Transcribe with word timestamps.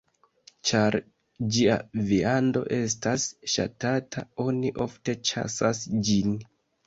Ĉar 0.67 0.95
ĝia 1.57 1.73
viando 2.11 2.63
estas 2.79 3.27
ŝatata, 3.55 4.23
oni 4.45 4.71
ofte 4.87 5.15
ĉasas 5.31 5.83
ĝin. 6.09 6.35